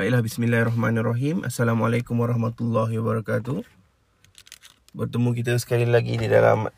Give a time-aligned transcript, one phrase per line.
[0.00, 1.44] Baiklah, bismillahirrahmanirrahim.
[1.44, 3.60] Assalamualaikum warahmatullahi wabarakatuh.
[4.96, 6.72] Bertemu kita sekali lagi di dalam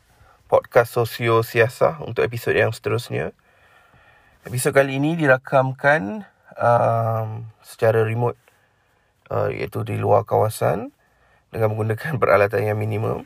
[0.51, 3.31] podcast Sosio Siasah untuk episod yang seterusnya.
[4.43, 6.27] Episod kali ini dirakamkan
[6.59, 8.35] um, secara remote
[9.31, 10.91] uh, iaitu di luar kawasan
[11.47, 13.23] dengan menggunakan peralatan yang minimum.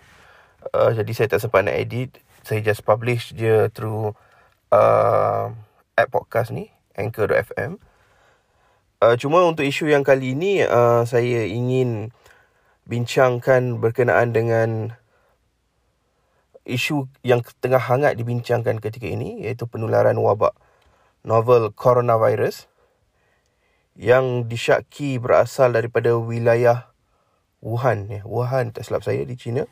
[0.77, 2.21] Uh, jadi saya tak sempat nak edit.
[2.45, 4.13] Saya just publish je through
[4.69, 5.49] uh,
[5.97, 7.81] app podcast ni, Anchor.fm.
[8.97, 12.09] Uh, cuma untuk isu yang kali ini uh, saya ingin
[12.89, 14.97] bincangkan berkenaan dengan
[16.65, 20.57] isu yang tengah hangat dibincangkan ketika ini iaitu penularan wabak
[21.21, 22.65] novel coronavirus
[23.93, 26.89] yang disyaki berasal daripada wilayah
[27.61, 29.69] Wuhan ya Wuhan tak silap saya di China.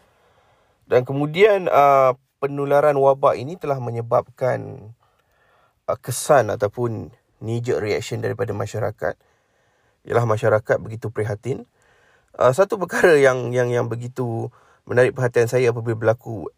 [0.85, 4.93] Dan kemudian uh, penularan wabak ini telah menyebabkan
[5.89, 9.15] uh, kesan ataupun knee jerk reaction daripada masyarakat.
[10.05, 11.65] Ialah masyarakat begitu prihatin.
[12.35, 14.51] Uh, satu perkara yang yang yang begitu
[14.85, 16.51] menarik perhatian saya apabila berlaku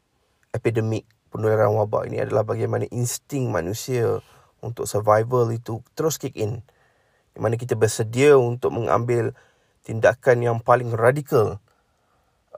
[0.52, 4.20] epidemik penularan wabak ini adalah bagaimana insting manusia
[4.60, 6.66] untuk survival itu terus kick in.
[7.32, 9.38] Di mana kita bersedia untuk mengambil
[9.86, 11.62] tindakan yang paling radikal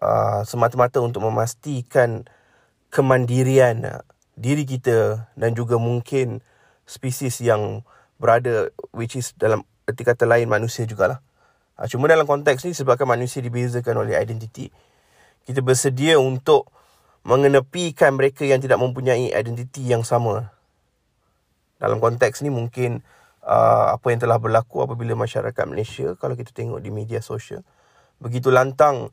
[0.01, 2.25] uh, semata-mata untuk memastikan
[2.89, 4.01] kemandirian uh,
[4.39, 6.39] diri kita dan juga mungkin
[6.87, 7.83] spesies yang
[8.19, 11.23] berada which is dalam erti kata lain manusia jugalah.
[11.79, 14.67] Ha, cuma dalam konteks ni sebabkan manusia dibezakan oleh identiti,
[15.47, 16.67] kita bersedia untuk
[17.23, 20.51] mengenepikan mereka yang tidak mempunyai identiti yang sama.
[21.79, 22.99] Dalam konteks ni mungkin
[23.43, 27.63] uh, apa yang telah berlaku apabila masyarakat Malaysia kalau kita tengok di media sosial
[28.19, 29.09] begitu lantang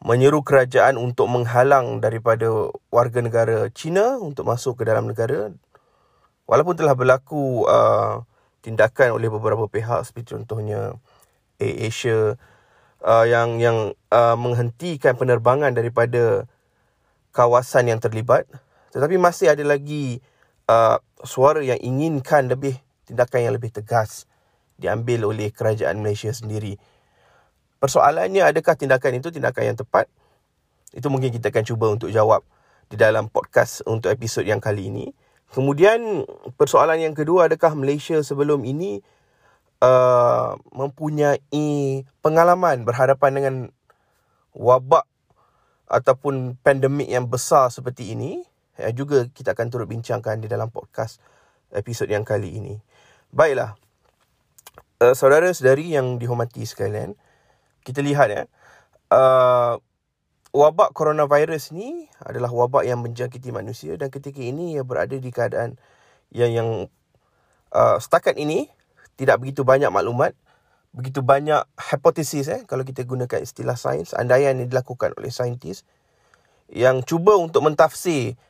[0.00, 5.50] menyeru kerajaan untuk menghalang daripada warga negara China untuk masuk ke dalam negara
[6.46, 8.22] walaupun telah berlaku uh,
[8.62, 10.98] tindakan oleh beberapa pihak seperti contohnya
[11.58, 12.18] Air Asia
[13.02, 16.46] uh, yang yang uh, menghentikan penerbangan daripada
[17.34, 18.46] kawasan yang terlibat
[18.94, 20.22] tetapi masih ada lagi
[20.70, 24.26] uh, suara yang inginkan lebih tindakan yang lebih tegas
[24.76, 26.76] diambil oleh kerajaan Malaysia sendiri.
[27.80, 30.08] Persoalannya adakah tindakan itu tindakan yang tepat?
[30.92, 32.40] Itu mungkin kita akan cuba untuk jawab
[32.88, 35.06] di dalam podcast untuk episod yang kali ini
[35.54, 36.26] Kemudian
[36.58, 39.00] persoalan yang kedua adakah Malaysia sebelum ini
[39.80, 43.54] uh, mempunyai pengalaman berhadapan dengan
[44.56, 45.06] wabak
[45.86, 48.42] ataupun pandemik yang besar seperti ini
[48.76, 51.22] yang juga kita akan turut bincangkan di dalam podcast
[51.72, 52.74] episod yang kali ini.
[53.32, 53.78] Baiklah.
[54.96, 57.16] Uh, saudara-saudari yang dihormati sekalian,
[57.84, 58.42] kita lihat ya.
[59.12, 59.78] Uh,
[60.56, 65.76] wabak coronavirus ni adalah wabak yang menjangkiti manusia dan ketika ini ia berada di keadaan
[66.32, 66.68] yang yang
[67.76, 68.72] uh, setakat ini
[69.20, 70.32] tidak begitu banyak maklumat
[70.96, 75.84] begitu banyak hipotesis eh kalau kita gunakan istilah sains andaian yang dilakukan oleh saintis
[76.72, 78.40] yang cuba untuk mentafsir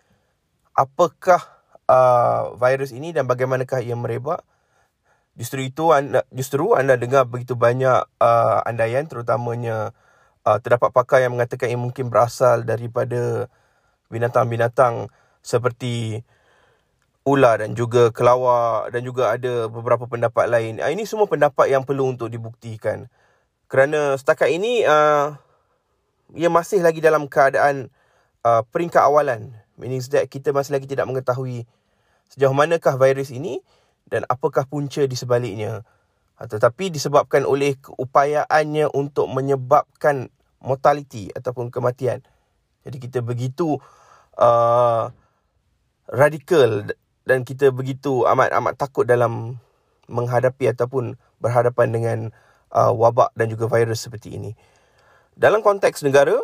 [0.77, 1.43] apakah
[1.89, 4.45] uh, virus ini dan bagaimanakah ia merebak.
[5.37, 9.93] Justru itu anda justru anda dengar begitu banyak uh, andaian terutamanya
[10.47, 13.51] uh, terdapat pakar yang mengatakan ia mungkin berasal daripada
[14.07, 15.11] binatang-binatang
[15.43, 16.23] seperti
[17.27, 20.79] ular dan juga kelawar dan juga ada beberapa pendapat lain.
[20.79, 23.11] Uh, ini semua pendapat yang perlu untuk dibuktikan.
[23.67, 25.35] Kerana setakat ini uh,
[26.39, 27.91] ia masih lagi dalam keadaan
[28.47, 29.51] uh, peringkat awalan.
[29.77, 31.69] Meaning that kita masih lagi tidak mengetahui
[32.33, 33.61] sejauh manakah virus ini
[34.07, 35.83] dan apakah punca di sebaliknya.
[36.37, 40.29] Tetapi disebabkan oleh keupayaannya untuk menyebabkan
[40.61, 42.21] mortality ataupun kematian.
[42.85, 43.81] Jadi kita begitu
[44.37, 45.09] uh,
[46.13, 46.93] radikal
[47.25, 49.57] dan kita begitu amat-amat takut dalam
[50.07, 52.19] menghadapi ataupun berhadapan dengan
[52.71, 54.53] uh, wabak dan juga virus seperti ini.
[55.35, 56.37] Dalam konteks negara,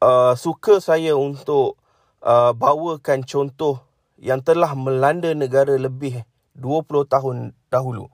[0.00, 1.74] uh, suka saya untuk
[2.22, 3.82] uh, bawakan contoh
[4.18, 6.22] yang telah melanda negara lebih
[6.58, 7.36] 20 tahun
[7.70, 8.10] dahulu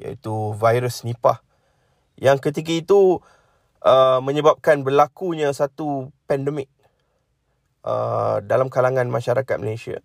[0.00, 1.40] iaitu virus Nipah
[2.18, 3.22] yang ketika itu
[3.82, 6.70] uh, menyebabkan berlakunya satu pandemik
[7.82, 9.98] uh, dalam kalangan masyarakat Malaysia.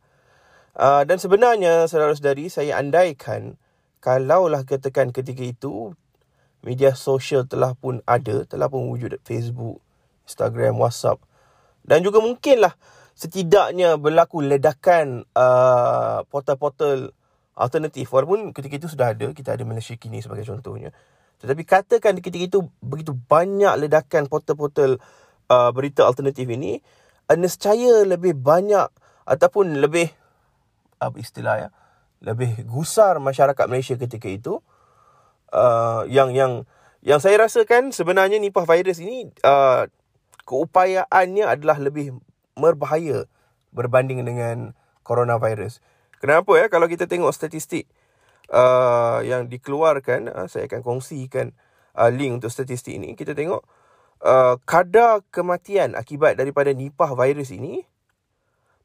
[0.80, 3.60] Uh, dan sebenarnya saudara-saudari saya andaikan
[4.00, 5.94] kalaulah katakan ketika itu
[6.64, 9.84] media sosial telah pun ada, telah pun wujud Facebook,
[10.24, 11.20] Instagram, WhatsApp
[11.90, 12.78] dan juga mungkinlah
[13.18, 17.12] setidaknya berlaku ledakan uh, portal-portal
[17.60, 20.96] alternatif walaupun ketika itu sudah ada kita ada Malaysia kini sebagai contohnya
[21.40, 25.00] tetapi katakan ketika itu begitu banyak ledakan portal-portal
[25.48, 26.84] uh, berita alternatif ini,
[27.32, 28.92] nescaya lebih banyak
[29.24, 30.12] ataupun lebih
[31.00, 31.70] apa istilah ya,
[32.20, 34.60] lebih gusar masyarakat Malaysia ketika itu
[35.56, 36.68] uh, yang yang
[37.00, 39.88] yang saya rasakan sebenarnya nipah virus ini uh,
[40.44, 42.20] keupayaannya adalah lebih
[42.60, 43.32] berbahaya
[43.72, 44.76] berbanding dengan
[45.08, 45.80] coronavirus.
[46.19, 46.68] Kenapa ya?
[46.68, 47.88] Kalau kita tengok statistik
[48.51, 51.56] uh, yang dikeluarkan, uh, saya akan kongsikan
[51.95, 53.16] uh, link untuk statistik ini.
[53.16, 53.63] Kita tengok
[54.24, 57.88] uh, kadar kematian akibat daripada nipah virus ini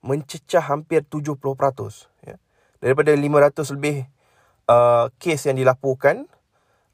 [0.04, 1.34] mencecah hampir 70%.
[2.22, 2.36] Ya.
[2.78, 4.06] Daripada 500 lebih
[4.70, 6.28] uh, kes yang dilaporkan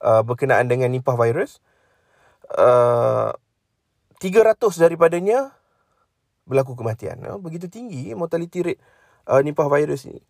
[0.01, 1.61] uh, berkenaan dengan nipah virus,
[2.57, 3.35] uh,
[4.23, 5.53] 300 daripadanya
[6.47, 7.21] berlaku kematian.
[7.27, 8.83] Uh, begitu tinggi mortality rate
[9.27, 10.23] uh, nipah virus ini.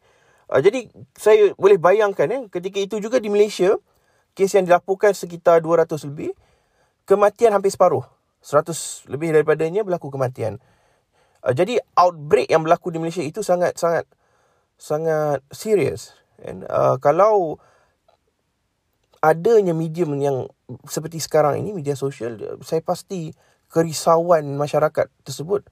[0.50, 3.78] Uh, jadi saya boleh bayangkan ya, ketika itu juga di Malaysia,
[4.34, 6.34] kes yang dilaporkan sekitar 200 lebih,
[7.06, 8.02] kematian hampir separuh.
[8.40, 10.58] 100 lebih daripadanya berlaku kematian.
[11.44, 14.08] Uh, jadi outbreak yang berlaku di Malaysia itu sangat sangat
[14.80, 16.16] sangat serius.
[16.40, 17.60] And uh, kalau
[19.20, 20.48] adanya medium yang
[20.88, 23.36] seperti sekarang ini media sosial, saya pasti
[23.70, 25.68] kerisauan masyarakat tersebut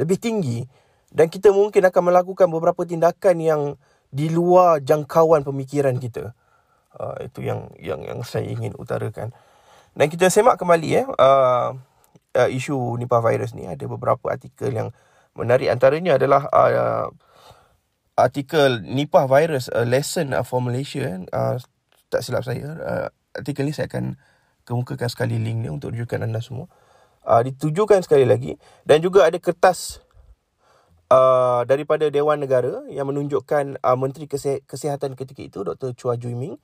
[0.00, 0.64] lebih tinggi
[1.12, 3.62] dan kita mungkin akan melakukan beberapa tindakan yang
[4.08, 6.32] di luar jangkauan pemikiran kita.
[6.92, 9.32] Uh, itu yang yang yang saya ingin utarakan.
[9.92, 11.72] Dan kita semak kembali eh uh,
[12.36, 13.68] uh, isu Nipah virus ni.
[13.68, 14.88] Ada beberapa artikel yang
[15.36, 15.68] menarik.
[15.68, 17.08] Antaranya adalah uh,
[18.16, 21.56] artikel Nipah virus a lesson for Malaysia uh,
[22.12, 22.68] tak silap saya.
[22.76, 24.20] Uh, artikel ni saya akan
[24.68, 26.68] kemukakan sekali link ni untuk rujukan anda semua.
[27.24, 28.60] Uh, ditujukan sekali lagi.
[28.84, 30.01] Dan juga ada kertas
[31.12, 34.24] uh, daripada Dewan Negara yang menunjukkan uh, Menteri
[34.64, 35.92] Kesihatan ketika itu Dr.
[35.92, 36.56] Chua Jui Ming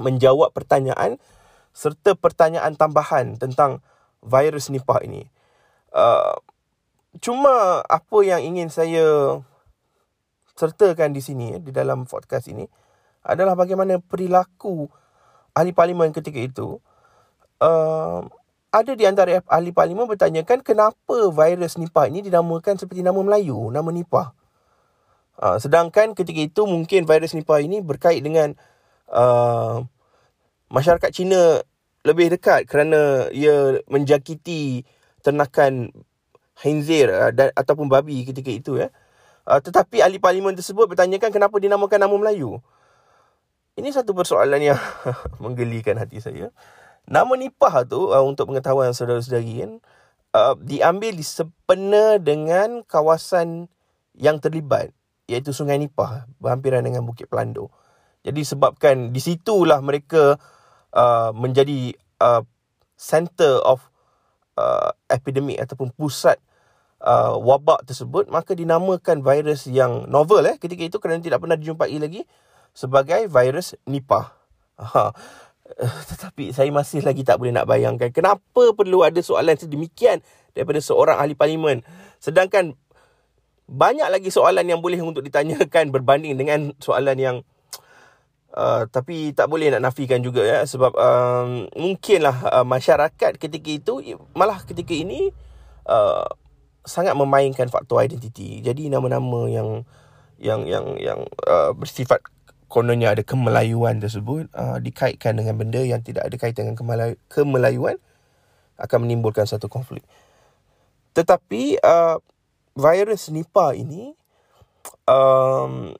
[0.00, 1.20] menjawab pertanyaan
[1.76, 3.84] serta pertanyaan tambahan tentang
[4.24, 5.28] virus Nipah ini.
[5.92, 6.36] Uh,
[7.20, 9.36] cuma apa yang ingin saya
[10.56, 12.64] sertakan di sini di dalam podcast ini
[13.24, 14.88] adalah bagaimana perilaku
[15.52, 16.80] ahli parlimen ketika itu
[17.60, 18.24] uh,
[18.72, 23.92] ada di antara ahli parlimen bertanyakan kenapa virus Nipah ini dinamakan seperti nama Melayu, nama
[23.92, 24.32] Nipah.
[25.36, 28.56] Uh, sedangkan ketika itu mungkin virus Nipah ini berkait dengan
[29.12, 29.84] uh,
[30.72, 31.60] masyarakat Cina
[32.08, 34.88] lebih dekat kerana ia menjakiti
[35.20, 35.92] ternakan
[36.56, 38.88] khinzir uh, dan ataupun babi ketika itu ya.
[39.44, 42.56] Uh, tetapi ahli parlimen tersebut bertanyakan kenapa dinamakan nama Melayu.
[43.76, 44.80] Ini satu persoalan yang
[45.44, 46.48] menggelikan hati saya.
[47.06, 49.72] Nama Nipah tu uh, untuk pengetahuan saudara-saudari kan
[50.36, 53.70] uh, diambil di sepena dengan kawasan
[54.14, 54.92] yang terlibat
[55.26, 57.72] iaitu Sungai Nipah berhampiran dengan Bukit Pelando.
[58.22, 60.38] Jadi sebabkan di situlah mereka
[60.92, 62.44] Uh, menjadi uh,
[63.00, 63.80] center of
[64.60, 66.36] uh, epidemic ataupun pusat
[67.00, 71.96] uh, wabak tersebut maka dinamakan virus yang novel eh ketika itu kerana tidak pernah dijumpai
[71.96, 72.28] lagi
[72.76, 74.36] sebagai virus Nipah.
[74.84, 75.16] Ha.
[76.10, 80.20] Tetapi saya masih lagi tak boleh nak bayangkan kenapa perlu ada soalan sedemikian
[80.52, 81.80] daripada seorang ahli parlimen
[82.20, 82.76] sedangkan
[83.72, 87.36] banyak lagi soalan yang boleh untuk ditanyakan berbanding dengan soalan yang
[88.52, 94.20] Uh, tapi tak boleh nak nafikan juga ya sebab um, mungkinlah uh, masyarakat ketika itu
[94.36, 95.32] malah ketika ini
[95.88, 96.28] uh,
[96.84, 98.60] sangat memainkan faktor identiti.
[98.60, 99.88] Jadi nama-nama yang
[100.36, 102.20] yang yang yang uh, bersifat
[102.72, 108.00] kononnya ada kemelayuan tersebut uh, dikaitkan dengan benda yang tidak ada kaitan dengan kemelayu, kemelayuan
[108.80, 110.00] akan menimbulkan satu konflik.
[111.12, 112.16] Tetapi uh,
[112.72, 114.16] virus Nipah ini
[115.04, 115.92] um,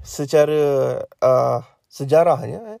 [0.00, 1.60] secara uh,
[1.92, 2.80] sejarahnya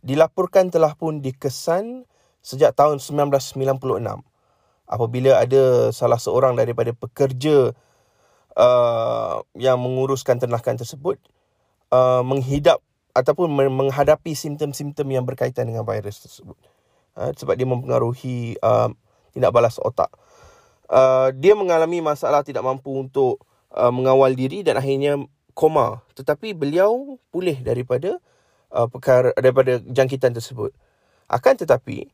[0.00, 2.08] dilaporkan telah pun dikesan
[2.40, 3.84] sejak tahun 1996
[4.88, 7.76] apabila ada salah seorang daripada pekerja
[8.56, 11.20] uh, yang menguruskan ternakan tersebut
[11.90, 12.80] uh, menghidap
[13.14, 16.58] ataupun menghadapi simptom-simptom yang berkaitan dengan virus tersebut.
[17.14, 18.90] Uh, sebab dia mempengaruhi uh,
[19.30, 20.10] tindak balas otak.
[20.90, 23.40] Uh, dia mengalami masalah tidak mampu untuk
[23.72, 25.22] uh, mengawal diri dan akhirnya
[25.54, 26.02] koma.
[26.18, 28.18] Tetapi beliau pulih daripada
[28.74, 30.74] uh, perkara daripada jangkitan tersebut.
[31.30, 32.10] Akan tetapi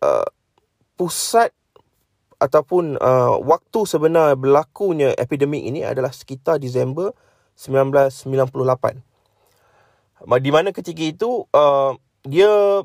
[0.00, 0.28] uh,
[0.94, 1.50] pusat
[2.40, 7.12] ataupun uh, waktu sebenar berlakunya epidemik ini adalah sekitar Disember
[7.60, 9.04] 1998
[10.40, 11.92] di mana ketika itu uh,
[12.24, 12.84] dia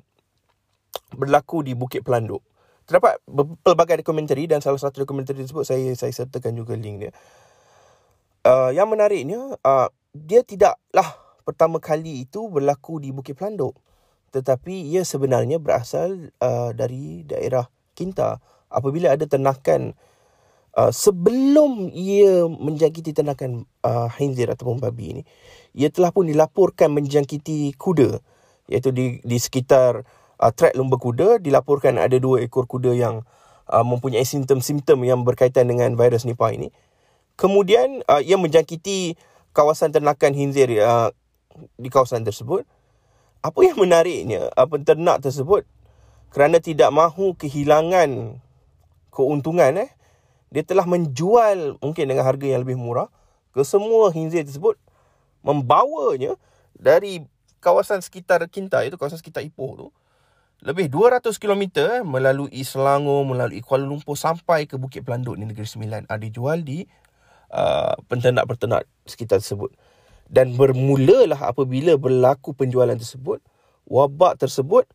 [1.16, 2.44] berlaku di Bukit Pelanduk.
[2.86, 3.18] Terdapat
[3.66, 7.12] pelbagai dokumentari dan salah satu dokumentari tersebut saya saya sertakan juga link dia.
[8.46, 13.76] Uh, yang menariknya uh, dia tidaklah pertama kali itu berlaku di Bukit Pelanduk.
[14.32, 18.44] Tetapi ia sebenarnya berasal uh, dari daerah Kinta.
[18.68, 19.96] Apabila ada ternakan
[20.76, 25.24] uh, sebelum ia menjangkiti ternakan uh, khinzir ataupun babi ini
[25.76, 28.24] ia telah pun dilaporkan menjangkiti kuda.
[28.72, 30.08] Iaitu di di sekitar
[30.40, 33.28] uh, trek lumba kuda dilaporkan ada dua ekor kuda yang
[33.68, 36.72] uh, mempunyai simptom-simptom yang berkaitan dengan virus Nipah ini.
[37.36, 39.20] Kemudian uh, ia menjangkiti
[39.52, 41.12] kawasan ternakan khinzir uh,
[41.76, 42.64] di kawasan tersebut.
[43.44, 45.68] Apa yang menariknya uh, penternak tersebut
[46.34, 48.42] kerana tidak mahu kehilangan
[49.14, 49.92] keuntungan eh
[50.54, 53.10] dia telah menjual mungkin dengan harga yang lebih murah
[53.52, 54.78] ke semua khinzir tersebut
[55.46, 56.38] membawanya
[56.76, 57.24] dari
[57.62, 59.88] kawasan sekitar Kinta itu kawasan sekitar Ipoh tu
[60.66, 65.68] lebih 200 km eh, melalui Selangor melalui Kuala Lumpur sampai ke Bukit Pelanduk di Negeri
[65.68, 66.82] Sembilan ada jual di
[67.52, 69.76] uh, penternak-penternak sekitar tersebut.
[70.26, 73.46] Dan bermulalah apabila berlaku penjualan tersebut
[73.86, 74.90] wabak tersebut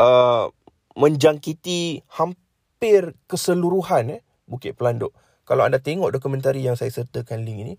[0.00, 0.48] uh,
[0.96, 4.22] menjangkiti hampir keseluruhan eh,
[4.54, 5.10] Bukit Pelanduk.
[5.42, 7.74] Kalau anda tengok dokumentari yang saya sertakan link ini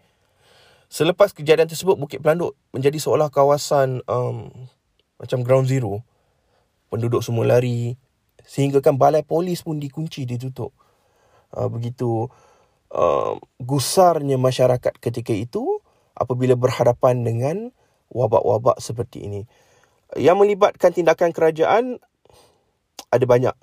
[0.91, 4.51] selepas kejadian tersebut Bukit Pelanduk menjadi seolah kawasan um,
[5.15, 6.03] macam ground zero.
[6.91, 7.95] Penduduk semua lari
[8.45, 10.75] sehingga kan balai polis pun dikunci ditutup.
[11.55, 12.27] Uh, begitu
[12.91, 15.79] uh, gusarnya masyarakat ketika itu
[16.13, 17.57] apabila berhadapan dengan
[18.13, 19.41] wabak-wabak seperti ini.
[20.15, 21.97] Yang melibatkan tindakan kerajaan
[23.09, 23.55] ada banyak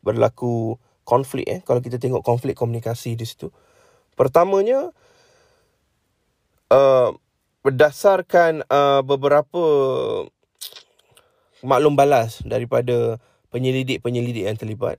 [0.00, 3.50] berlaku konflik eh kalau kita tengok konflik komunikasi di situ.
[4.14, 4.94] Pertamanya
[6.70, 7.10] uh,
[7.66, 9.62] berdasarkan uh, beberapa
[11.60, 13.20] maklum balas daripada
[13.52, 14.96] penyelidik-penyelidik yang terlibat.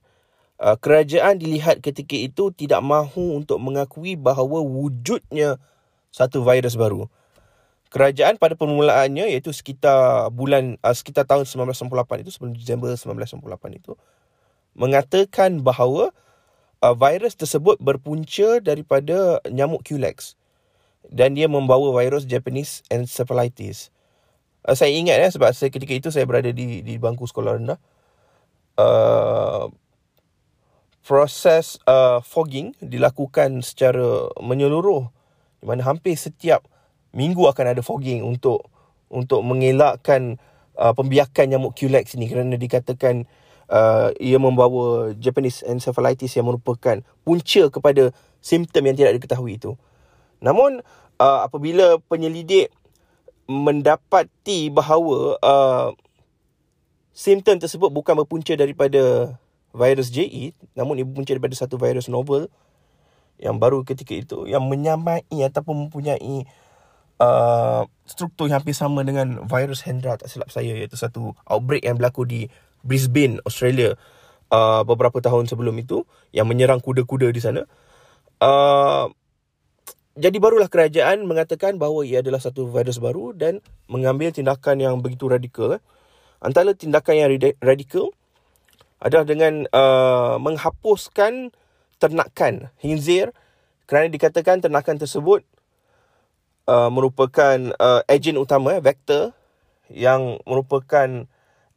[0.62, 5.58] Uh, kerajaan dilihat ketika itu tidak mahu untuk mengakui bahawa wujudnya
[6.14, 7.10] satu virus baru.
[7.90, 13.92] Kerajaan pada permulaannya iaitu sekitar bulan uh, sekitar tahun 1998 itu sebelum Disember 1998 itu
[14.72, 16.10] mengatakan bahawa
[16.80, 20.34] uh, virus tersebut berpunca daripada nyamuk Culex
[21.08, 23.92] dan dia membawa virus Japanese encephalitis.
[24.64, 27.78] Uh, saya ingat ya sebab saya ketika itu saya berada di di bangku sekolah rendah.
[28.72, 29.68] Uh,
[31.04, 35.10] proses uh, fogging dilakukan secara menyeluruh
[35.60, 36.64] di mana hampir setiap
[37.12, 38.70] minggu akan ada fogging untuk
[39.12, 40.40] untuk mengelakkan
[40.78, 43.41] uh, pembiakan nyamuk Culex ini kerana dikatakan uh,
[44.20, 48.12] ia membawa Japanese encephalitis yang merupakan punca kepada
[48.44, 49.78] simptom yang tidak diketahui itu.
[50.42, 50.84] Namun
[51.22, 52.74] uh, apabila penyelidik
[53.46, 55.88] mendapati bahawa uh,
[57.14, 59.34] simptom tersebut bukan berpunca daripada
[59.72, 62.48] virus JE namun ia berpunca daripada satu virus novel
[63.40, 66.46] yang baru ketika itu yang menyamai ataupun mempunyai
[67.18, 71.98] uh, struktur yang hampir sama dengan virus Hendra tak silap saya iaitu satu outbreak yang
[71.98, 72.40] berlaku di
[72.82, 73.94] Brisbane, Australia
[74.52, 77.62] uh, beberapa tahun sebelum itu yang menyerang kuda-kuda di sana.
[78.42, 79.10] Uh,
[80.12, 85.24] jadi barulah kerajaan mengatakan bahawa ia adalah satu virus baru dan mengambil tindakan yang begitu
[85.24, 85.80] radikal.
[85.80, 85.82] Eh.
[86.44, 87.30] Antara tindakan yang
[87.64, 88.12] radikal
[89.00, 91.50] adalah dengan uh, menghapuskan
[91.96, 93.32] ternakan hinzir
[93.88, 95.46] kerana dikatakan ternakan tersebut
[96.68, 99.32] uh, merupakan uh, ejen utama eh, vektor
[99.88, 101.24] yang merupakan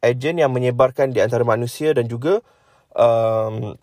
[0.04, 2.40] ejen yang menyebarkan di antara manusia dan juga
[2.96, 3.76] um,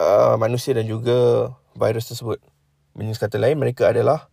[0.00, 2.40] uh, manusia dan juga virus tersebut.
[2.96, 4.28] Dengan kata lain mereka adalah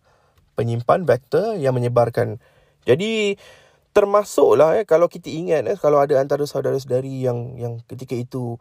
[0.58, 2.42] penyimpan vektor yang menyebarkan.
[2.82, 3.38] Jadi
[3.94, 8.58] termasuklah eh kalau kita ingat eh kalau ada antara saudara-saudari yang yang ketika itu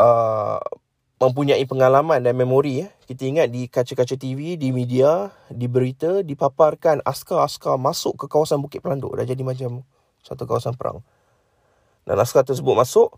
[0.00, 0.62] uh,
[1.16, 2.88] mempunyai pengalaman dan memori ya.
[3.08, 8.84] Kita ingat di kaca-kaca TV, di media, di berita dipaparkan askar-askar masuk ke kawasan Bukit
[8.84, 9.86] Pelanduk dah jadi macam
[10.20, 11.00] satu kawasan perang.
[12.06, 13.16] Dan askar tersebut masuk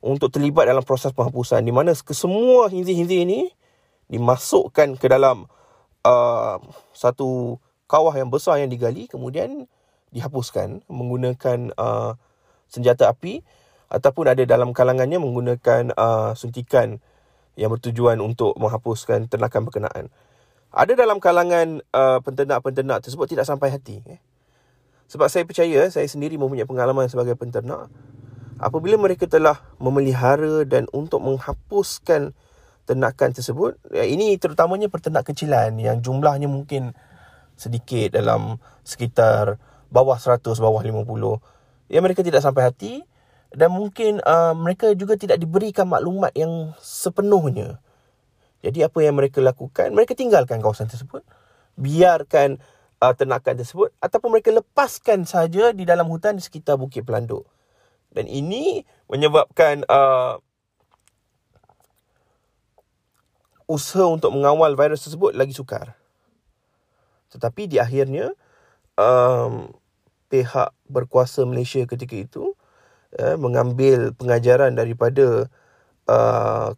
[0.00, 3.40] untuk terlibat dalam proses penghapusan di mana kesemua hinzi-hinzi ini
[4.10, 5.46] dimasukkan ke dalam
[6.04, 6.56] uh,
[6.96, 9.68] satu kawah yang besar yang digali kemudian
[10.10, 12.16] dihapuskan menggunakan uh,
[12.66, 13.44] senjata api
[13.90, 17.02] ataupun ada dalam kalangannya menggunakan uh, suntikan
[17.60, 20.08] yang bertujuan untuk menghapuskan ternakan berkenaan.
[20.72, 24.00] Ada dalam kalangan uh, penternak-penternak tersebut tidak sampai hati.
[24.08, 24.20] Eh.
[25.12, 27.92] Sebab saya percaya, saya sendiri mempunyai pengalaman sebagai penternak.
[28.56, 32.32] Apabila mereka telah memelihara dan untuk menghapuskan
[32.88, 36.96] ternakan tersebut, ya, ini terutamanya peternak kecilan yang jumlahnya mungkin
[37.60, 39.60] sedikit dalam sekitar
[39.92, 41.92] bawah 100, bawah 50.
[41.92, 43.04] Ya mereka tidak sampai hati
[43.50, 47.82] dan mungkin uh, mereka juga tidak diberikan maklumat yang sepenuhnya.
[48.62, 49.90] Jadi apa yang mereka lakukan?
[49.90, 51.24] Mereka tinggalkan kawasan tersebut.
[51.74, 52.60] Biarkan
[53.00, 57.48] uh, ternakan tersebut ataupun mereka lepaskan saja di dalam hutan di sekitar Bukit Pelanduk.
[58.12, 60.38] Dan ini menyebabkan uh,
[63.70, 65.94] usaha untuk mengawal virus tersebut lagi sukar.
[67.30, 68.34] Tetapi di akhirnya
[68.98, 69.70] um,
[70.26, 72.58] pihak berkuasa Malaysia ketika itu
[73.18, 75.48] uh, mengambil pengajaran daripada
[76.06, 76.76] uh,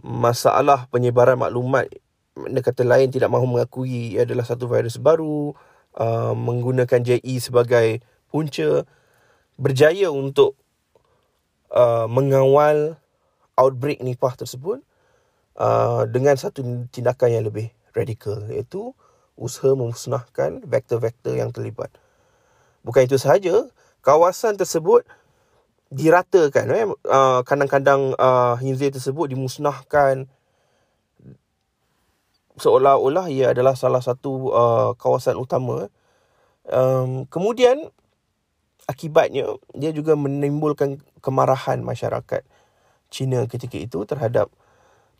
[0.00, 1.88] masalah penyebaran maklumat
[2.34, 5.52] dengan kata lain tidak mahu mengakui ia adalah satu virus baru
[6.00, 8.00] uh, menggunakan JE sebagai
[8.32, 8.88] punca
[9.60, 10.56] berjaya untuk
[11.74, 12.96] uh, mengawal
[13.60, 14.80] outbreak nipah tersebut
[15.60, 18.96] uh, dengan satu tindakan yang lebih radikal iaitu
[19.36, 21.92] usaha memusnahkan vektor-vektor yang terlibat.
[22.84, 23.68] Bukan itu sahaja,
[24.00, 25.04] kawasan tersebut
[25.90, 26.66] diratakan.
[26.70, 30.30] Eh uh, kandang-kandang uh, hinzir tersebut dimusnahkan.
[32.60, 35.90] Seolah-olah ia adalah salah satu uh, kawasan utama.
[36.70, 37.90] Um, kemudian
[38.86, 42.46] akibatnya dia juga menimbulkan kemarahan masyarakat
[43.10, 44.52] Cina ketika itu terhadap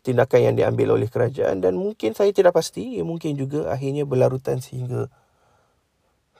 [0.01, 1.59] tindakan yang diambil oleh kerajaan.
[1.59, 5.11] Dan mungkin saya tidak pasti ia mungkin juga akhirnya berlarutan sehingga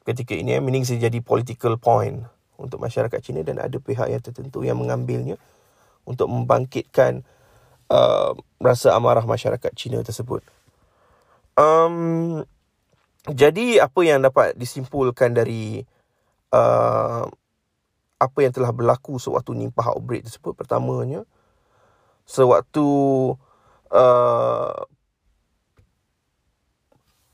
[0.06, 2.26] ketika ini eh, meaning jadi political point
[2.62, 5.42] untuk masyarakat Cina dan ada pihak yang tertentu yang mengambilnya
[6.06, 7.26] untuk membangkitkan
[7.90, 10.46] uh, rasa amarah masyarakat Cina tersebut.
[11.58, 12.46] Um,
[13.28, 15.84] jadi apa yang dapat disimpulkan dari
[16.54, 17.26] uh,
[18.22, 21.26] apa yang telah berlaku sewaktu nimpah outbreak tersebut pertamanya
[22.26, 22.86] sewaktu
[23.92, 24.78] uh,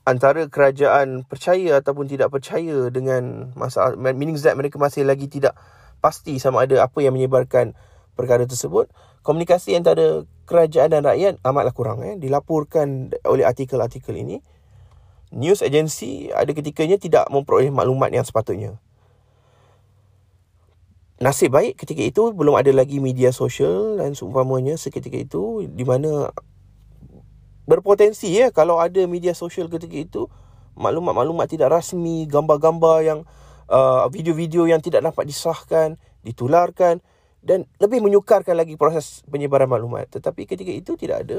[0.08, 5.52] antara kerajaan percaya ataupun tidak percaya dengan masalah meaning that mereka masih lagi tidak
[6.00, 7.76] pasti sama ada apa yang menyebarkan
[8.16, 8.88] perkara tersebut
[9.20, 12.16] komunikasi antara kerajaan dan rakyat amatlah kurang eh.
[12.16, 14.40] Dilaporkan oleh artikel-artikel ini
[15.28, 18.80] news agency ada ketikanya tidak memperoleh maklumat yang sepatutnya.
[21.18, 26.30] Nasib baik ketika itu belum ada lagi media sosial dan seumpamanya seketika itu di mana
[27.68, 30.22] berpotensi ya kalau ada media sosial ketika itu
[30.78, 33.20] maklumat-maklumat tidak rasmi, gambar-gambar yang
[33.68, 37.04] uh, video-video yang tidak dapat disahkan, ditularkan
[37.44, 40.08] dan lebih menyukarkan lagi proses penyebaran maklumat.
[40.08, 41.38] Tetapi ketika itu tidak ada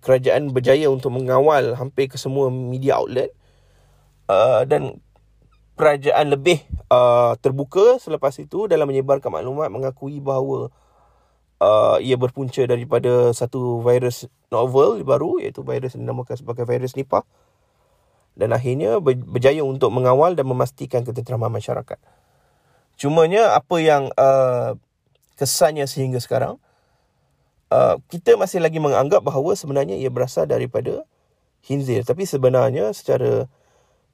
[0.00, 3.34] kerajaan berjaya untuk mengawal hampir ke semua media outlet
[4.30, 5.02] uh, dan
[5.76, 10.72] kerajaan lebih uh, terbuka selepas itu dalam menyebarkan maklumat mengakui bahawa
[11.60, 17.24] uh, ia berpunca daripada satu virus novel baru iaitu virus yang dinamakan sebagai virus Nipah
[18.36, 21.96] dan akhirnya berjaya untuk mengawal dan memastikan ketenteraman masyarakat.
[23.00, 24.76] Cumanya apa yang uh,
[25.40, 26.60] kesannya sehingga sekarang
[27.72, 31.04] uh, kita masih lagi menganggap bahawa sebenarnya ia berasal daripada
[31.64, 33.48] hinzir tapi sebenarnya secara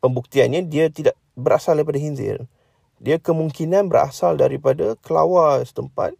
[0.02, 2.46] pembuktiannya dia tidak berasal daripada hinzir.
[3.02, 6.14] Dia kemungkinan berasal daripada kelawar setempat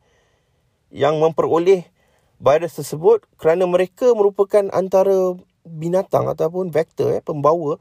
[0.93, 1.89] yang memperoleh
[2.37, 7.81] virus tersebut kerana mereka merupakan antara binatang ataupun vektor eh, pembawa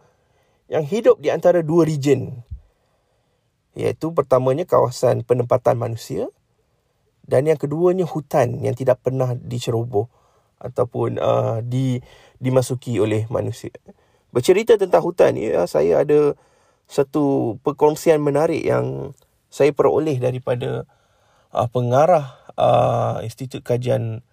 [0.71, 2.41] yang hidup di antara dua region
[3.76, 6.32] iaitu pertamanya kawasan penempatan manusia
[7.28, 10.08] dan yang keduanya hutan yang tidak pernah diceroboh
[10.62, 12.04] ataupun uh, di
[12.38, 13.74] dimasuki oleh manusia.
[14.32, 16.36] Bercerita tentang hutan ya saya ada
[16.88, 19.15] satu perkongsian menarik yang
[19.47, 20.88] saya peroleh daripada
[21.54, 24.24] uh, pengarah uh, Institut Kajian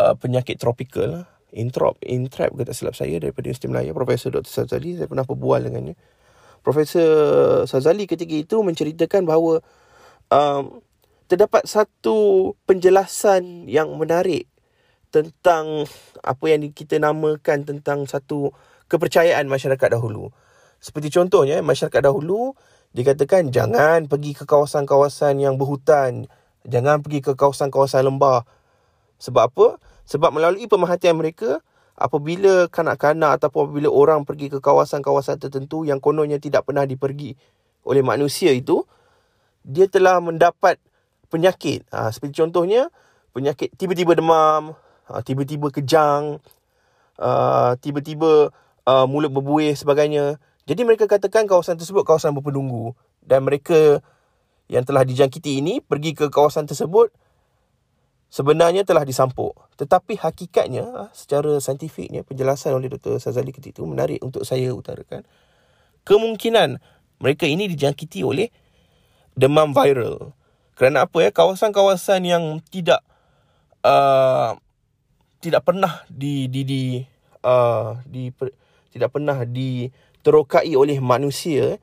[0.00, 4.50] uh, Penyakit Tropikal Introp, Intrap kata silap saya daripada Universiti Melaya Profesor Dr.
[4.50, 5.94] Sazali saya pernah berbual dengannya
[6.64, 9.60] Profesor Sazali ketika itu menceritakan bahawa
[10.32, 10.80] um,
[11.28, 14.48] terdapat satu penjelasan yang menarik
[15.12, 15.86] tentang
[16.24, 18.50] apa yang kita namakan tentang satu
[18.90, 20.34] kepercayaan masyarakat dahulu.
[20.82, 22.58] Seperti contohnya masyarakat dahulu
[22.94, 26.30] dikatakan jangan pergi ke kawasan-kawasan yang berhutan,
[26.62, 28.46] jangan pergi ke kawasan-kawasan lembah.
[29.18, 29.68] Sebab apa?
[30.06, 31.58] Sebab melalui pemerhatian mereka,
[31.98, 37.34] apabila kanak-kanak ataupun apabila orang pergi ke kawasan-kawasan tertentu yang kononnya tidak pernah dipergi
[37.82, 38.86] oleh manusia itu,
[39.66, 40.78] dia telah mendapat
[41.32, 41.82] penyakit.
[41.90, 42.92] Ha, seperti contohnya,
[43.34, 44.78] penyakit tiba-tiba demam,
[45.10, 46.38] ha, tiba-tiba kejang,
[47.18, 48.54] uh, tiba-tiba
[48.86, 50.38] uh, mulut berbuih sebagainya.
[50.64, 54.00] Jadi mereka katakan kawasan tersebut kawasan berpendunggu dan mereka
[54.72, 57.12] yang telah dijangkiti ini pergi ke kawasan tersebut
[58.32, 59.52] sebenarnya telah disampuk.
[59.76, 63.20] Tetapi hakikatnya ah, secara saintifiknya penjelasan oleh Dr.
[63.20, 65.22] Sazali ketika itu menarik untuk saya utarakan.
[66.02, 66.80] Kemungkinan
[67.20, 68.48] mereka ini dijangkiti oleh
[69.36, 70.32] demam viral.
[70.74, 71.30] Kerana apa ya?
[71.30, 73.04] Kawasan-kawasan yang tidak
[73.86, 74.58] uh,
[75.38, 76.82] tidak pernah di di di
[77.44, 78.32] uh, di
[78.90, 79.86] tidak pernah di
[80.24, 81.76] terokai oleh manusia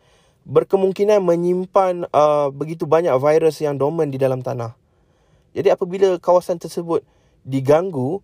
[0.50, 4.74] berkemungkinan menyimpan uh, begitu banyak virus yang dorman di dalam tanah.
[5.54, 7.06] Jadi apabila kawasan tersebut
[7.46, 8.20] diganggu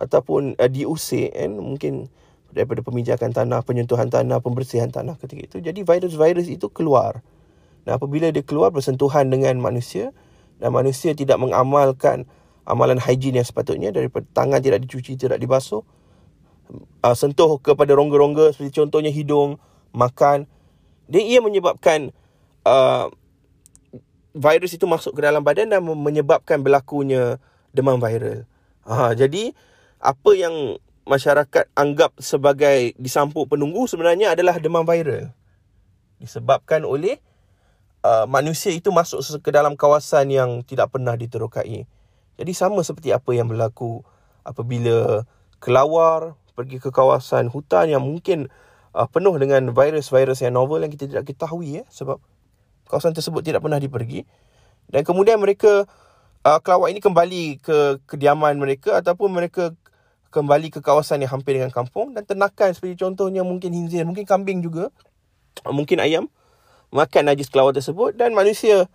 [0.00, 2.08] ataupun uh, diusik kan mungkin
[2.48, 5.56] daripada pemijakan tanah, penyentuhan tanah, pembersihan tanah ketika itu.
[5.60, 7.20] Jadi virus-virus itu keluar.
[7.84, 10.16] Dan apabila dia keluar bersentuhan dengan manusia
[10.56, 12.24] dan manusia tidak mengamalkan
[12.64, 15.84] amalan higien yang sepatutnya daripada tangan tidak dicuci, tidak dibasuh,
[17.02, 19.60] uh, sentuh kepada rongga-rongga seperti contohnya hidung,
[19.92, 20.48] makan,
[21.08, 22.12] dia ia menyebabkan
[22.68, 23.08] uh,
[24.36, 27.40] virus itu masuk ke dalam badan dan menyebabkan berlakunya
[27.72, 28.44] demam viral.
[28.88, 29.52] Ha, jadi
[29.98, 30.78] apa yang
[31.08, 35.32] masyarakat anggap sebagai disampuk penunggu sebenarnya adalah demam viral.
[36.20, 37.18] Disebabkan oleh
[38.04, 41.88] uh, manusia itu masuk ke dalam kawasan yang tidak pernah diterokai.
[42.38, 44.06] Jadi sama seperti apa yang berlaku
[44.46, 45.26] apabila
[45.58, 48.50] kelawar pergi ke kawasan hutan yang mungkin
[48.98, 52.18] uh, penuh dengan virus-virus yang novel yang kita tidak ketahui ya sebab
[52.90, 54.26] kawasan tersebut tidak pernah dipergi
[54.90, 55.86] dan kemudian mereka
[56.42, 59.70] uh, kelawar ini kembali ke kediaman mereka ataupun mereka
[60.34, 64.58] kembali ke kawasan yang hampir dengan kampung dan ternakan seperti contohnya mungkin hinzir mungkin kambing
[64.58, 64.90] juga
[65.70, 66.26] mungkin ayam
[66.90, 68.90] makan najis kelawar tersebut dan manusia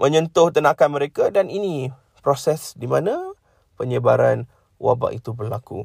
[0.00, 1.92] menyentuh ternakan mereka dan ini
[2.24, 3.34] proses di mana
[3.76, 4.46] penyebaran
[4.78, 5.84] wabak itu berlaku.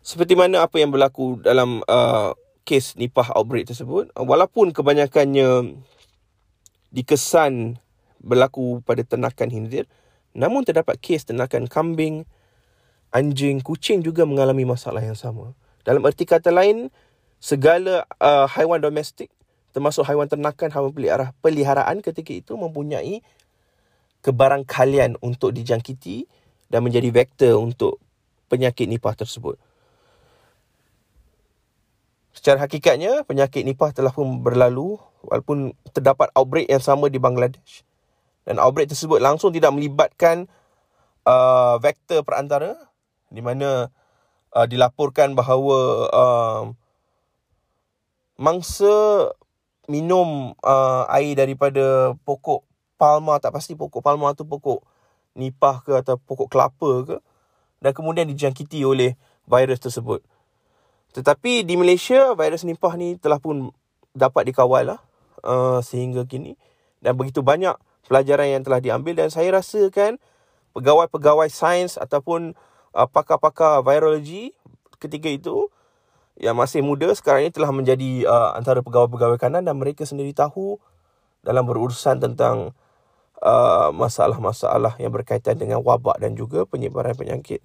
[0.00, 2.32] Seperti mana apa yang berlaku dalam uh,
[2.64, 5.76] kes nipah outbreak tersebut, walaupun kebanyakannya
[6.88, 7.76] dikesan
[8.20, 9.84] berlaku pada ternakan hinzir,
[10.32, 12.24] namun terdapat kes ternakan kambing,
[13.12, 15.52] anjing, kucing juga mengalami masalah yang sama.
[15.84, 16.88] Dalam erti kata lain,
[17.40, 19.28] segala uh, haiwan domestik
[19.70, 23.22] termasuk haiwan ternakan, haiwan pelihara, peliharaan ketika itu mempunyai
[24.20, 26.26] kebarangkalian untuk dijangkiti
[26.68, 28.02] dan menjadi vektor untuk
[28.50, 29.56] penyakit nipah tersebut.
[32.40, 37.84] Secara hakikatnya, penyakit nipah telah pun berlalu walaupun terdapat outbreak yang sama di Bangladesh.
[38.48, 40.48] Dan outbreak tersebut langsung tidak melibatkan
[41.28, 42.80] uh, vektor perantara
[43.28, 43.92] di mana
[44.56, 46.62] uh, dilaporkan bahawa uh,
[48.40, 49.28] mangsa
[49.84, 52.64] minum uh, air daripada pokok
[52.96, 54.80] palma, tak pasti pokok palma tu pokok
[55.36, 57.16] nipah ke atau pokok kelapa ke
[57.84, 59.12] dan kemudian dijangkiti oleh
[59.44, 60.24] virus tersebut.
[61.10, 63.74] Tetapi di Malaysia virus nipah ni telah pun
[64.14, 65.00] dapat dikawal lah
[65.42, 66.58] uh, sehingga kini
[67.00, 67.74] dan begitu banyak
[68.06, 70.18] pelajaran yang telah diambil dan saya rasa kan
[70.74, 72.58] pegawai-pegawai sains ataupun
[72.94, 74.54] uh, pakar-pakar virologi
[74.98, 75.70] ketika itu
[76.40, 80.80] yang masih muda sekarang ini telah menjadi uh, antara pegawai-pegawai kanan dan mereka sendiri tahu
[81.44, 82.72] dalam berurusan tentang
[83.44, 87.60] uh, masalah-masalah yang berkaitan dengan wabak dan juga penyebaran penyakit.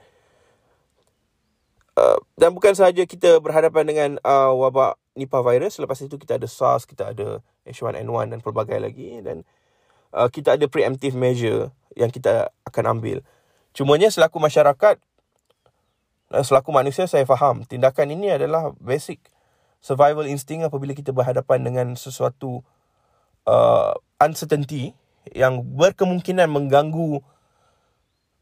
[1.95, 6.43] Uh, dan bukan sahaja kita berhadapan dengan uh, wabak Nipah virus, selepas itu kita ada
[6.43, 9.47] SARS, kita ada H1N1 dan pelbagai lagi dan
[10.11, 13.23] uh, kita ada preemptive measure yang kita akan ambil.
[13.71, 14.99] Cumanya selaku masyarakat
[16.35, 19.23] dan selaku manusia saya faham tindakan ini adalah basic
[19.79, 22.65] survival instinct apabila kita berhadapan dengan sesuatu
[23.47, 24.91] uh, uncertainty
[25.31, 27.23] yang berkemungkinan mengganggu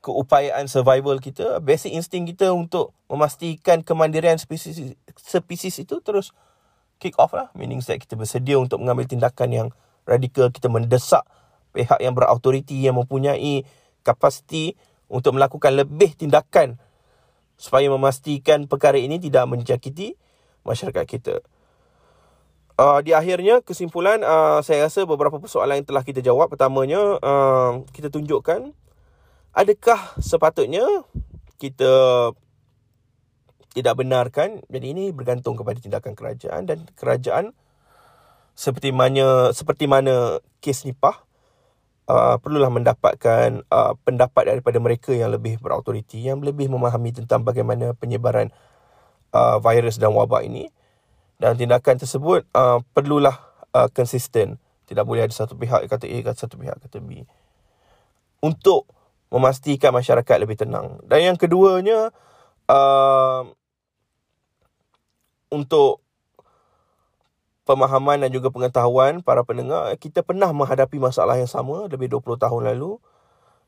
[0.03, 6.35] keupayaan survival kita, basic instinct kita untuk memastikan kemandirian spesies, spesies itu terus
[6.99, 7.47] kick off lah.
[7.55, 9.67] Meaning that kita bersedia untuk mengambil tindakan yang
[10.03, 11.23] radikal, kita mendesak
[11.71, 13.63] pihak yang berautoriti yang mempunyai
[14.03, 14.75] kapasiti
[15.07, 16.75] untuk melakukan lebih tindakan
[17.55, 20.19] supaya memastikan perkara ini tidak menjangkiti
[20.67, 21.39] masyarakat kita.
[22.73, 27.85] Uh, di akhirnya kesimpulan uh, saya rasa beberapa persoalan yang telah kita jawab pertamanya uh,
[27.93, 28.73] kita tunjukkan
[29.53, 30.83] adakah sepatutnya
[31.61, 31.93] kita
[33.73, 34.61] tidak benarkan?
[34.69, 37.53] Jadi ini bergantung kepada tindakan kerajaan dan kerajaan
[38.53, 41.25] seperti mana seperti mana kes nipah
[42.05, 47.97] uh, perlulah mendapatkan uh, pendapat daripada mereka yang lebih berautoriti yang lebih memahami tentang bagaimana
[47.97, 48.53] penyebaran
[49.33, 50.69] uh, virus dan wabak ini.
[51.41, 53.35] Dan tindakan tersebut uh, perlulah
[53.73, 54.61] uh, konsisten.
[54.85, 57.25] Tidak boleh ada satu pihak kata A kata satu pihak kata B.
[58.43, 58.85] Untuk
[59.33, 61.01] memastikan masyarakat lebih tenang.
[61.09, 62.13] Dan yang keduanya,
[62.69, 63.49] uh,
[65.49, 66.05] untuk
[67.65, 72.61] pemahaman dan juga pengetahuan para pendengar, kita pernah menghadapi masalah yang sama lebih 20 tahun
[72.73, 73.01] lalu.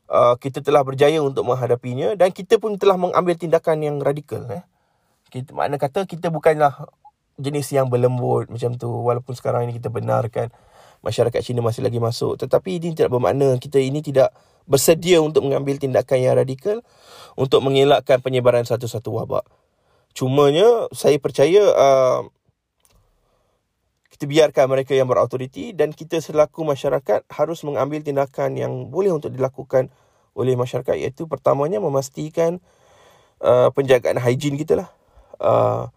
[0.06, 4.46] Uh, kita telah berjaya untuk menghadapinya dan kita pun telah mengambil tindakan yang radikal.
[4.54, 4.62] Eh.
[5.34, 6.86] Kita, makna kata kita bukanlah
[7.36, 10.48] jenis yang berlembut macam tu walaupun sekarang ini kita benarkan
[11.04, 14.32] masyarakat Cina masih lagi masuk tetapi ini tidak bermakna kita ini tidak
[14.66, 16.82] bersedia untuk mengambil tindakan yang radikal
[17.38, 19.46] untuk mengelakkan penyebaran satu-satu wabak.
[20.16, 22.20] Cumanya saya percaya uh,
[24.16, 29.28] kita biarkan mereka yang berautoriti dan kita selaku masyarakat harus mengambil tindakan yang boleh untuk
[29.28, 29.92] dilakukan
[30.32, 32.56] oleh masyarakat iaitu pertamanya memastikan
[33.44, 34.88] uh, penjagaan higien kita lah.
[35.36, 35.92] Uh,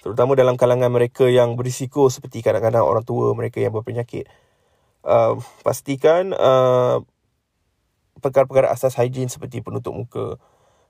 [0.00, 4.24] terutama dalam kalangan mereka yang berisiko seperti kadang-kadang orang tua mereka yang berpenyakit.
[5.04, 7.04] Uh, pastikan uh,
[8.20, 10.36] perkara-perkara asas higien seperti penutup muka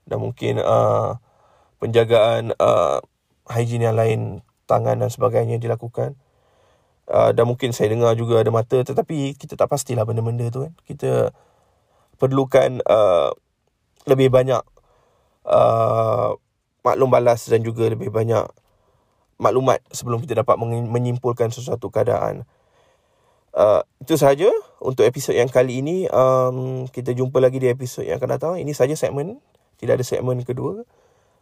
[0.05, 1.17] dan mungkin uh,
[1.81, 2.99] penjagaan uh,
[3.49, 6.19] higien yang lain tangan dan sebagainya dilakukan.
[7.11, 10.73] Uh, dan mungkin saya dengar juga ada mata tetapi kita tak pastilah benda-benda tu kan.
[10.85, 11.33] Kita
[12.21, 13.33] perlukan uh,
[14.05, 14.61] lebih banyak
[15.47, 16.37] uh,
[16.85, 18.45] maklum balas dan juga lebih banyak
[19.41, 22.45] maklumat sebelum kita dapat menyimpulkan sesuatu keadaan.
[23.51, 24.47] Uh, itu sahaja
[24.79, 26.07] untuk episod yang kali ini.
[26.07, 28.53] Um, kita jumpa lagi di episod yang akan datang.
[28.57, 29.43] Ini saja segmen.
[29.75, 30.87] Tidak ada segmen kedua.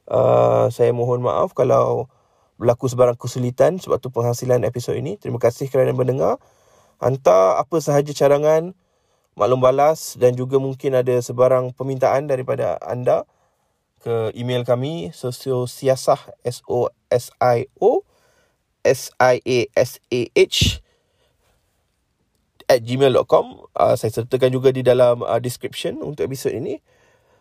[0.10, 2.10] Uh, saya mohon maaf kalau
[2.58, 5.22] berlaku sebarang kesulitan sebab tu penghasilan episod ini.
[5.22, 6.41] Terima kasih kerana mendengar.
[7.00, 8.76] Hantar apa sahaja cadangan,
[9.39, 13.24] maklum balas dan juga mungkin ada sebarang permintaan daripada anda
[14.04, 18.04] ke email kami sosiosiasah s o s i o
[18.84, 20.84] s i a s a h
[22.69, 26.77] at gmail.com uh, saya sertakan juga di dalam uh, description untuk episod ini.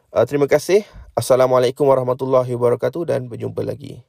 [0.08, 0.88] Uh, terima kasih.
[1.12, 4.00] Assalamualaikum warahmatullahi wabarakatuh dan berjumpa lagi